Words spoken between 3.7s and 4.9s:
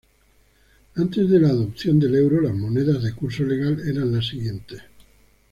eran las siguientes.